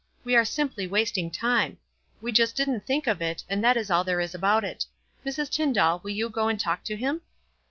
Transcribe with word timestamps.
"We 0.23 0.35
are 0.35 0.45
simply 0.45 0.87
wasting 0.87 1.29
time. 1.29 1.77
We 2.21 2.33
jnst 2.33 2.55
didn't 2.55 2.87
think 2.87 3.05
of 3.05 3.21
it, 3.21 3.43
and 3.47 3.63
that 3.63 3.77
is 3.77 3.91
all 3.91 4.03
there 4.03 4.19
is 4.19 4.33
about 4.33 4.63
it. 4.63 4.87
Mrs. 5.23 5.51
Tyndall, 5.51 5.99
will 6.03 6.09
you 6.09 6.27
go 6.27 6.47
and 6.47 6.59
talk 6.59 6.83
to 6.85 6.95
him?" 6.95 7.21